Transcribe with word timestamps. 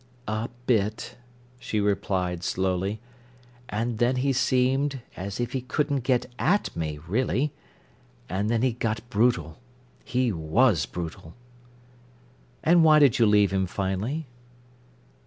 "A 0.27 0.49
bit," 0.65 1.15
she 1.59 1.79
replied 1.79 2.43
slowly. 2.43 2.99
"And 3.69 3.99
then 3.99 4.15
he 4.15 4.33
seemed 4.33 5.01
as 5.15 5.39
if 5.39 5.51
he 5.53 5.61
couldn't 5.61 5.99
get 6.03 6.25
at 6.39 6.75
me, 6.75 6.97
really. 7.07 7.51
And 8.27 8.49
then 8.49 8.63
he 8.63 8.71
got 8.71 9.07
brutal—he 9.11 10.31
was 10.31 10.87
brutal!" 10.87 11.35
"And 12.63 12.83
why 12.83 12.97
did 12.97 13.19
you 13.19 13.27
leave 13.27 13.51
him 13.53 13.67
finally?" 13.67 14.25